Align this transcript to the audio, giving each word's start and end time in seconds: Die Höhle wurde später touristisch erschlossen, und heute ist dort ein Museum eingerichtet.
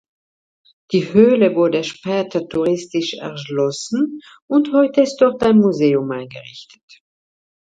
Die 0.93 1.13
Höhle 1.13 1.53
wurde 1.53 1.83
später 1.83 2.47
touristisch 2.47 3.13
erschlossen, 3.13 4.19
und 4.47 4.73
heute 4.73 5.01
ist 5.03 5.17
dort 5.17 5.43
ein 5.43 5.57
Museum 5.57 6.09
eingerichtet. 6.09 7.03